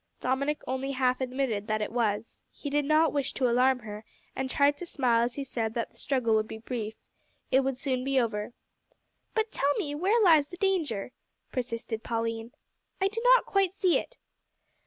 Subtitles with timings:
[0.19, 2.41] Dominick only half admitted that it was.
[2.49, 4.03] He did not wish to alarm her,
[4.35, 6.95] and tried to smile as he said that the struggle would be brief
[7.51, 8.53] it would soon be over.
[9.35, 11.11] "But tell me, where lies the danger?"
[11.51, 12.51] persisted Pauline.
[12.99, 14.17] "I do not quite see it."